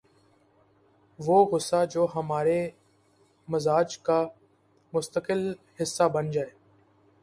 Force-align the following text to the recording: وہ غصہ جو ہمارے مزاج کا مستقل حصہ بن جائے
وہ 1.19 1.37
غصہ 1.45 1.83
جو 1.91 2.07
ہمارے 2.15 2.59
مزاج 3.47 3.97
کا 3.99 4.19
مستقل 4.93 5.51
حصہ 5.81 6.03
بن 6.13 6.31
جائے 6.31 6.49